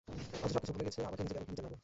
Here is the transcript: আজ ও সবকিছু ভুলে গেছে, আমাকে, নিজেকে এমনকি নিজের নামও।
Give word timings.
আজ 0.43 0.49
ও 0.49 0.49
সবকিছু 0.55 0.71
ভুলে 0.75 0.85
গেছে, 0.87 0.99
আমাকে, 1.09 1.21
নিজেকে 1.25 1.39
এমনকি 1.39 1.51
নিজের 1.51 1.65
নামও। 1.65 1.77